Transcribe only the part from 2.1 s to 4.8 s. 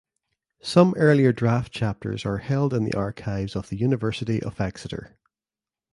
are held in the archives of the University of